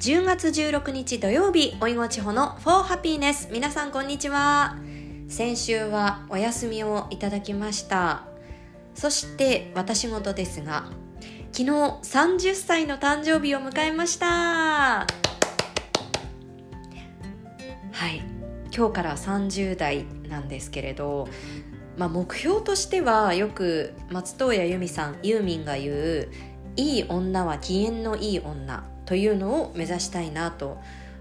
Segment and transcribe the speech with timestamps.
[0.00, 4.78] 10月16日土曜日おいごちほの For Happiness 皆さんこんにちは。
[5.28, 8.22] 先週はお休みをいただきました。
[8.94, 10.86] そして私事ですが
[11.52, 14.26] 昨日30歳の誕生日を迎えました。
[14.26, 15.06] は
[18.08, 18.22] い。
[18.74, 21.28] 今日から30代なんですけれど
[21.98, 26.28] まあ、目標としてはよく松任谷由実さんユーミンが言う
[26.76, 30.78] 「いい女は機嫌のいい女」というのを目指したいなと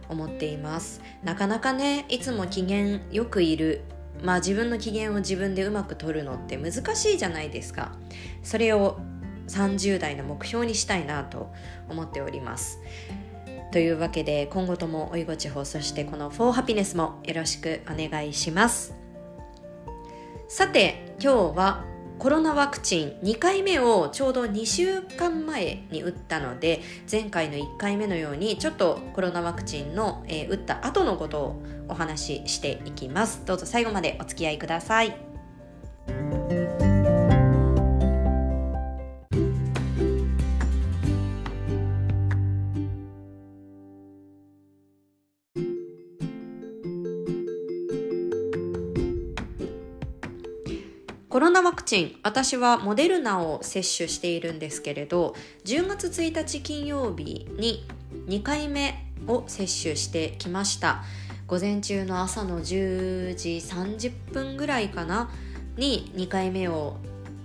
[0.10, 1.02] 思っています。
[1.24, 3.82] なかなかねいつも機嫌よくいる。
[4.22, 7.94] まあ自分の機嫌を自分でうまく取るのって難しいじゃないですか。
[8.44, 9.00] それを
[9.48, 11.52] 30代の目標にしたいなと
[11.90, 12.80] 思っております。
[13.72, 18.94] というわけで今後ともおいご地方そしてこの「フォーハピネスもよろしくお願いします。
[20.48, 21.89] さて今日は
[22.20, 33.42] コロナワクチン2回目をちょうど2週間前に打ったので前回の1回目のようにちょっとコロナワクチンの、えー、打った後のことをお話ししていきます。
[33.46, 35.29] どうぞ最後までお付き合いください。
[51.40, 57.88] コロナワクチン私はモデルナを接種しているんですけれど10月1日金曜日に
[58.28, 61.06] 2回目を接種してきました。
[61.48, 65.30] 午前中の朝の10時30分ぐらいかな
[65.78, 66.98] に2回目を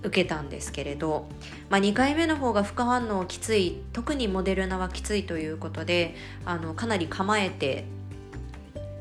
[0.03, 1.29] 受けたんですけれど、
[1.69, 7.85] まあ、2回目の方が副反応きつい特にモデルナはきついということであのかなり構えて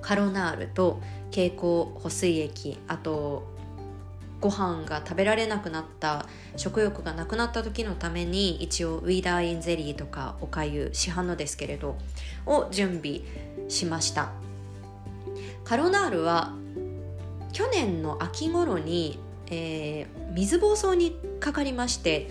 [0.03, 1.01] カロナールと
[1.33, 3.54] 経口補水液あと
[4.45, 11.97] ご飯が食べられなくなった食欲がなくなった時のために一応ウィーダーインゼリーとかおかゆ市販のですけれど
[12.45, 13.23] を準備
[13.71, 14.33] しました。
[15.65, 16.53] カロナールは
[17.55, 22.29] 去年の秋頃に、えー、水疱瘡にかかりまして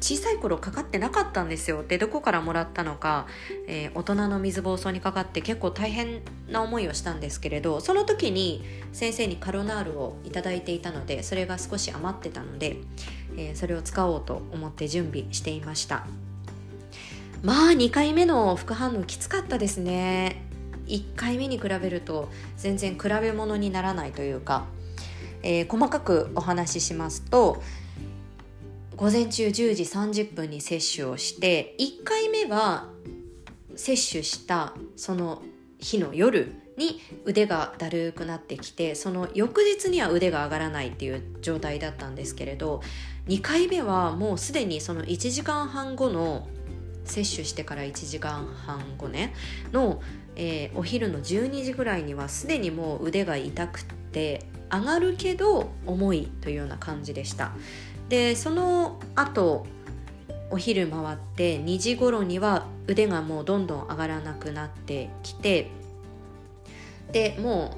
[0.00, 1.84] 小さい頃かかってなかったんですよ。
[1.86, 3.26] でどこからもらったのか、
[3.66, 12.78] えー、大人の水疱瘡にかかって結構大変な思いをしたんですけれどその時に先生にカロナールを頂いていたのでそれが少し余ってたので、
[13.36, 16.06] えー、それを使おうと思って準備していました。
[17.42, 20.42] まあ2回目の副反応きつかったですね。
[20.86, 24.64] 1回目に比べると全然比べ物にならないというか、
[25.42, 27.62] えー、細かくお話ししますと
[29.00, 32.86] 午前中10時30分に接種をして1回目は
[33.74, 35.40] 接種したその
[35.78, 42.82] 日の夜に腕がだるくなってきてその翌日には腕が上がらないっていう状態だったんですけれど
[43.26, 46.46] 2回目はもうすでにその1時間半後の
[47.06, 49.32] 接種してから1時間半後ね
[49.72, 50.02] の、
[50.36, 57.52] えー、お昼の12時ぐらいにはすでにもう腕が痛くて上がるけど重いというような感じでした。
[58.10, 59.66] でその後
[60.50, 65.70] お昼回って2時頃には腕がもうどんどん上がらなくなってきて
[67.12, 67.76] でも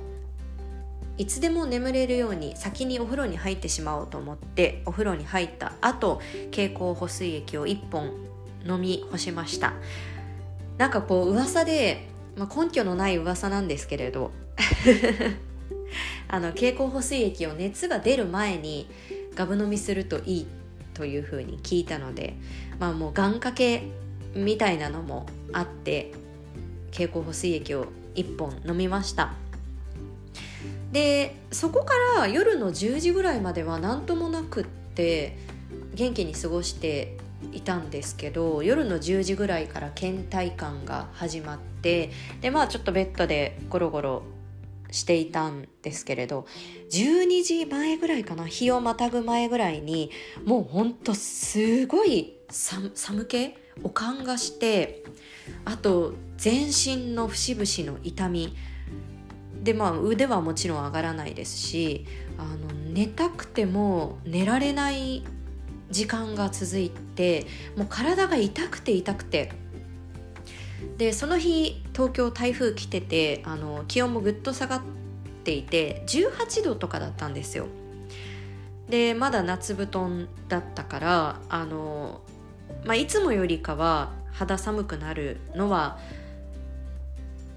[1.18, 8.10] ういつでも眠れるように先にお風呂に入ってしまおうと思ってお風呂に入った後経口補水液を1本
[8.66, 9.74] 飲み干しました。
[10.78, 14.30] なんかこう噂で、まあ、根拠のない噂なんですけれど。
[16.28, 18.88] あの経口補水液を熱が出る前に
[19.34, 20.46] ガブ飲みするといい
[20.94, 22.34] というふうに聞いたので
[22.78, 23.88] まあもう願掛け
[24.34, 26.12] みたいなのもあって
[26.90, 29.34] 経口補水液を1本飲みました。
[30.92, 35.38] でそこから夜の10時ぐらいまでは何ともなくって
[35.94, 37.16] 元気に過ごして
[37.52, 42.10] いたんですけど夜の10時ぐらいから倦怠感が始まって
[42.42, 44.22] でまあちょっとベッドでゴロゴロ
[44.92, 46.46] していたんですけれど
[46.90, 50.10] 12時前ぐらいかな日をまたぐ前ぐらいに
[50.44, 52.90] もうほんとすごい寒
[53.26, 55.02] 気おかんがして
[55.64, 58.54] あと全身の節々の痛み。
[59.62, 62.04] でまあ腕はもちろん上がらないですし
[62.36, 65.22] あの寝たくても寝られない
[65.88, 67.46] 時間が続いて
[67.76, 69.52] もう体が痛くて痛くて
[70.98, 74.82] でその日東京台風来ててあの気温もぐっと下がっ
[75.44, 77.66] ていて18度とかだったんですよ。
[78.88, 82.20] でまだ夏布団だったからあの、
[82.84, 85.98] まあ、いつもよりかは肌寒くなるのは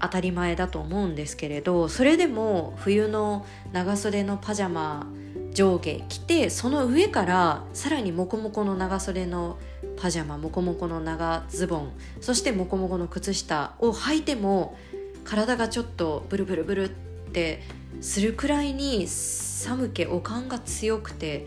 [0.00, 5.06] 当たり前だと思うんですけれどそれでも冬の長袖のパジャマ
[5.52, 9.58] 上下着てその上からさらにモコモコの長袖の
[9.96, 14.76] パジャマモコモコの長ズボンそしてモコモコの靴下を履いても
[15.24, 16.88] 体がちょっとブルブルブルっ
[17.32, 17.62] て
[18.00, 21.46] するくらいに寒気おかんが強くて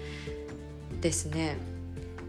[1.02, 1.58] ですね。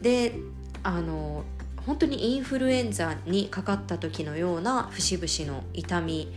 [0.03, 0.35] で
[0.83, 1.45] あの
[1.87, 6.33] 本当にインフルエンザにかかった時のような節々の痛み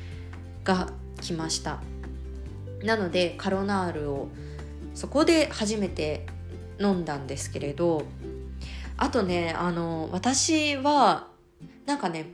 [0.64, 0.90] が
[1.22, 1.82] 来ました
[2.84, 4.30] なのでカロナールを
[4.94, 6.26] そこで初めて
[6.80, 8.04] 飲んだんですけれど
[8.98, 11.28] あとねあの私は
[11.86, 12.28] なんかね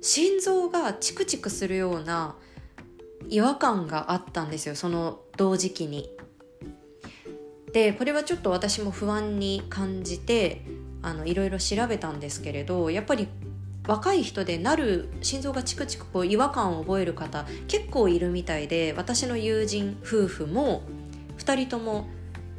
[0.00, 2.36] 心臓がチクチクするような
[3.28, 6.10] 違和感があったんですよその同時期に。
[7.72, 10.64] でこれはちょっと私も不安に感じて
[11.02, 13.28] あのいろいろ調べたんですけれどやっぱり
[13.86, 20.82] 若い人でなる心臓がチクチクこう違和感を覚える方結構いるみたいで私の友人夫婦も
[21.38, 22.06] 2人とも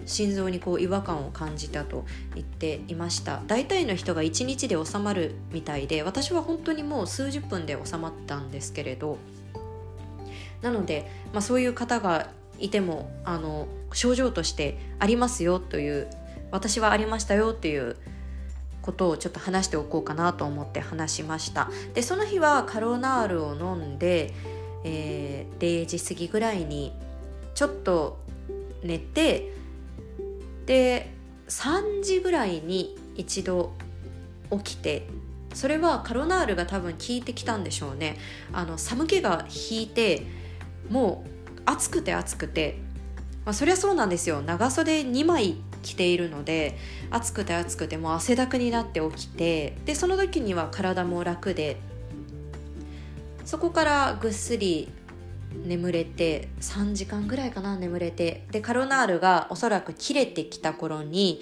[0.06, 2.04] 心臓にこう違和感を感じたと
[2.34, 3.44] 言っていました。
[3.46, 9.20] 大体の人が1日で収まるみたいで私は本当にもう数十分で収まったんですけれど。
[10.64, 16.10] なので、まあ、そういう方がいてもあの症状としてありますよという
[16.52, 17.96] 私はありましたよっていう
[18.90, 21.70] ことをちょっと話しておこうかなと思って話しました。
[21.94, 24.34] でその日はカロナールを飲んで、
[24.84, 26.94] えー、0時過ぎぐらいに
[27.54, 28.18] ちょっと
[28.84, 29.54] 寝て
[30.66, 31.14] で
[31.48, 33.74] 3時ぐらいに一度
[34.52, 35.08] 起きて
[35.54, 38.18] それはカロナールが多分効いてきたんでしょうね。
[38.54, 40.26] あの寒気が引いて
[40.90, 41.24] も
[41.58, 42.80] う暑くて暑くて、
[43.46, 44.42] まあ、そりゃそうなんですよ。
[44.42, 46.78] 長袖2枚着ているので
[47.10, 51.78] 暑くて暑くてもう汗だくになって起きてでその時には体も楽で
[53.46, 54.92] そこからぐっすり
[55.66, 61.42] 眠れて3時間ぐらいかな眠れてでカロナールがおそらく切れてきた頃に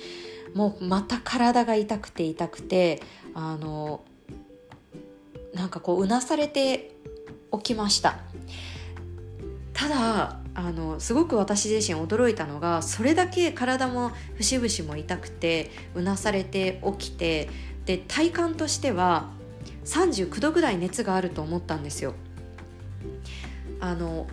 [0.54, 3.02] もうまた体が痛くて痛くて
[3.34, 4.06] あの
[5.54, 6.96] なんかこううなされて
[7.52, 8.20] 起きました。
[9.74, 17.48] ただあのすごく私自身驚いたのがそれだけ体も節々も痛くてうなされて起きて
[17.86, 19.30] で体感としては
[19.86, 22.16] 39度ぐらい熱があると思ったんですよ。
[23.80, 24.26] あの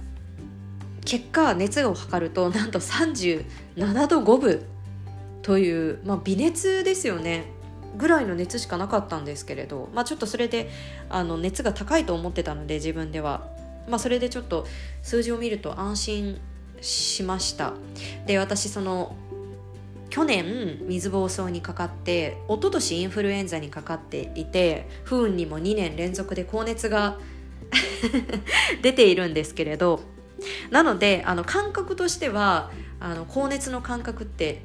[1.05, 4.63] 結果熱を測るとなんと37度5分
[5.43, 7.53] という、まあ、微熱ですよね。
[7.97, 10.71] ぐらいの熱しかなかったんですけれど、まあ、ちょっとそれで
[11.11, 13.54] あの熱が高いと思ってたので自分では、
[13.89, 14.67] まあ、それでちょっと
[15.03, 16.41] 数字を見ると安心
[16.81, 17.75] しました。
[18.27, 19.17] で私その
[20.11, 27.19] 去年水疱瘡にかかって一昨年インフルエンザにかかっていて不運にも2年連続で高熱が
[28.81, 30.01] 出ているんですけれど
[30.71, 32.71] なのであの感覚としては
[33.01, 34.63] あの高熱の感覚って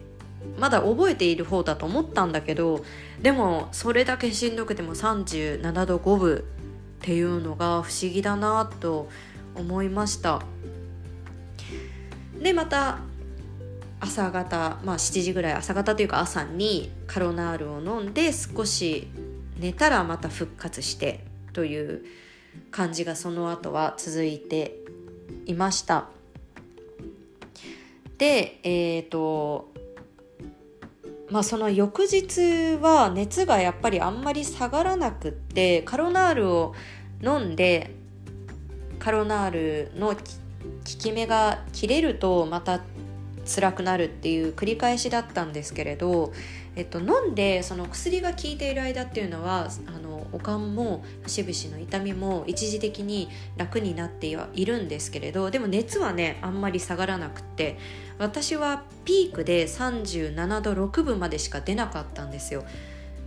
[0.59, 2.85] まだ覚えている方だと思ったんだけど
[3.21, 6.43] でもそれだけしんどくても37度5分
[6.99, 9.09] っていうのが不思議だなと
[9.55, 10.41] 思いました。
[12.37, 12.99] でまた
[14.01, 19.07] 朝方まあ7時ぐらい朝方というか朝にカロナールを飲んで少し
[19.57, 22.05] 寝たらまた復活してという
[22.71, 24.77] 感じがその後は続いて
[25.45, 26.07] いました。
[28.17, 29.71] でえっ、ー、と
[31.31, 36.75] まあその翌日は熱がやっぱりあんまり下がらなくってカロナールを
[37.23, 37.95] 飲んで
[38.99, 40.15] カロナールの効
[40.83, 42.81] き目が切れるとまた
[43.45, 46.33] 辛くなるっていう繰り返しだったんですけれど、
[46.75, 49.98] えっと、飲んでその薬が効いている間っていうのはあ
[50.31, 57.77] おかんも節々の痛みも一時的に楽になってはいるんですけれどでも熱はねあんまり下がらなくって
[58.17, 62.63] 私はピークで37度6分までしか出なかったんですよ。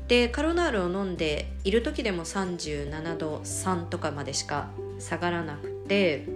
[0.09, 4.69] でカロナールを飲んでいる時でも37度3とかまでしか
[4.99, 6.27] 下がらなくて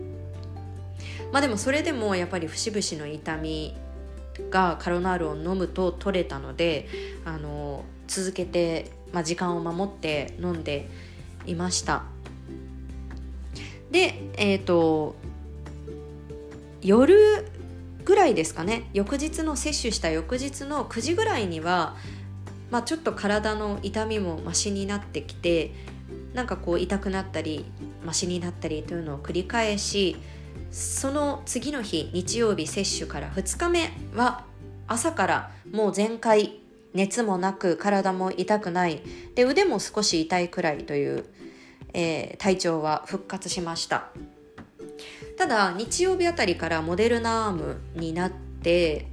[1.33, 3.77] まあでもそれでもやっぱり節々の痛み
[4.51, 6.89] がカロナールを飲むと取れたので
[7.25, 10.89] あの続けて、まあ、時間を守って飲んで
[11.47, 12.05] いました。
[13.91, 15.15] でえっ、ー、と
[16.83, 17.47] 夜
[18.05, 18.89] ぐらいですかね。
[18.93, 21.97] 翌日の摂取した翌日の9時ぐらいには、
[22.71, 25.73] まあ、ちょっと体の痛みもマシになってきて
[26.35, 27.65] なんかこう痛くなったり
[28.05, 30.17] マシになったりというのを繰り返し
[30.71, 34.45] その次の日日曜日接種から2日目は
[34.87, 36.61] 朝からもう全開
[36.97, 39.03] 熱もなく体も痛くない
[39.35, 41.25] で腕も少し痛いくらいという、
[41.93, 44.09] えー、体調は復活しました
[45.38, 49.07] ただ日曜日あたりからモデルナアームになって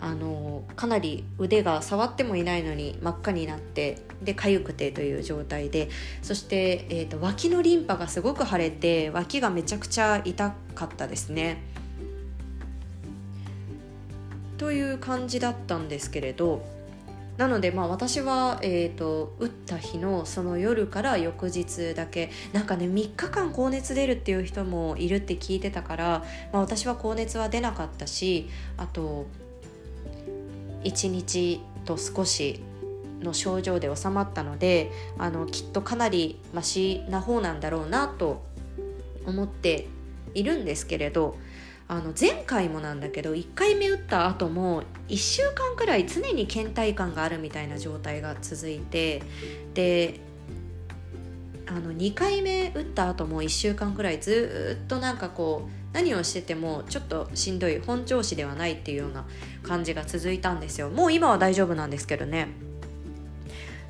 [0.00, 5.90] あのかなり腕が触ってもいないのに真っ赤になってで痒くてという状態で
[6.22, 11.62] そして、えーと、脇のリンパがすごく腫れて脇がめちゃくちゃ痛かったですね。
[14.58, 16.64] という感じだったんですけれど
[17.36, 29.26] なのでまあ私は、えーと、打った日のその夜から翌日だけなんかね3日間高熱出るっていう人もいるって聞いてたから、まあ、私は高熱は出なかったしあと
[30.84, 32.60] 1日と少し
[33.20, 38.42] の症状で収まったのであのきっとかなりマシな方なんだろうなと
[39.26, 39.86] 思って
[40.34, 41.36] いるんですけれど
[41.92, 49.22] あの前回もなんだけど1回目打った後も1週間くらい常に倦怠感があるみたいな状態が続いて
[49.74, 50.20] で
[51.66, 59.26] あの2回目打った後も1週間くらいずっとなんかこう何をしててもちょっとしんどい本調子ではないっていうような
[59.62, 60.88] 感じが続いたんですよ。
[60.88, 62.48] もう今は大丈夫なんですけどね。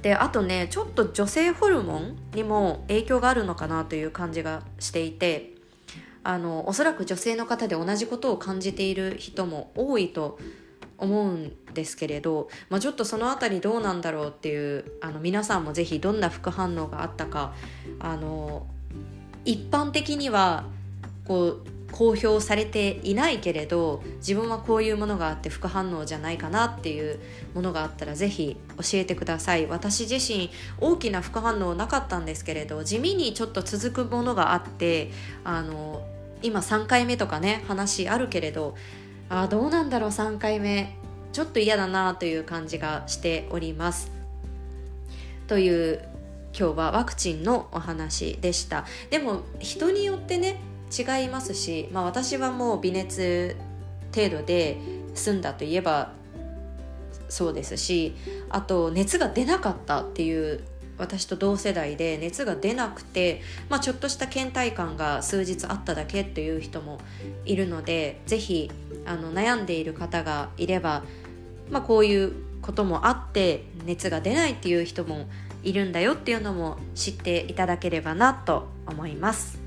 [0.03, 5.62] であとねちょっと女性ホルモンにも影響があるのかなという感じがしていて
[6.25, 10.39] あのおそらく女性の方で同じことを感じている人も多いと
[10.99, 17.55] 思うんですけれど、まあ、ちょっとその辺りどうなんだろうっていうあの皆さんも是非どんな副反応があったか
[17.99, 18.67] あの
[19.45, 20.65] 一般的には
[21.27, 27.21] こう公表されていないけれど自分はこういうものがあって副反応じゃないかなっていう
[27.55, 29.67] ものがあったら是非教えてください。
[29.67, 30.51] 私自身
[30.81, 35.11] 大きな副反応なかったんですけれど地味にちょっと続くものがあって
[35.45, 36.03] あの
[36.43, 38.75] 今3回目とかね話あるけれど
[39.29, 40.97] あどうなんだろう3回目。
[41.33, 44.11] ちょっと嫌だなという感じがしております。
[45.47, 46.05] という
[46.57, 48.85] 今日はワクチンのお話でした。
[49.09, 50.61] でも人によってね
[50.97, 53.57] 違いますし、まあ、私はもう微熱
[54.15, 54.77] 程度で
[55.15, 56.13] 済んだといえば
[57.31, 58.15] そうですし
[58.51, 60.61] あと熱が出なかったっていう
[60.99, 66.99] 私と同世代で熱が出なくて、まあ、ちょっとした倦怠感が数日あっただけっていう人も
[67.45, 68.71] いるので是非
[69.07, 71.03] あの悩んでいる方がいれば、
[71.71, 75.27] まあ、こういうこともあって熱が出ないっていう人も
[75.63, 79.62] いるんだよっていうのも知っていただければなと思います。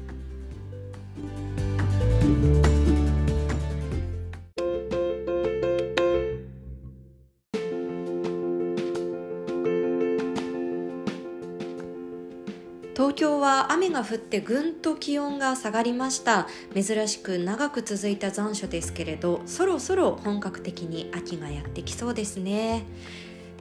[13.72, 22.84] 雨が降ってぐんと気温が下がりました珍しく長く続いた残暑ですけれどそろそろ本格的に秋がやってきそうですね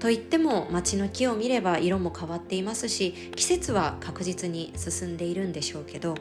[0.01, 6.15] と言っても街の木を見れば色も変わっていますし季節は確実に進んでいるんでしょうけど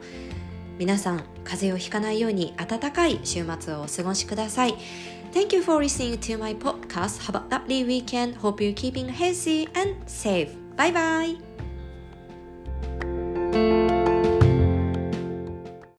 [0.78, 4.74] 皆さん風邪をひかないように暖かい週末をお過ごしください
[5.34, 7.18] Thank you for listening to my podcast.
[7.22, 8.36] Have a lovely weekend.
[8.36, 10.54] Hope you're keeping healthy and safe.
[10.76, 11.43] Bye bye.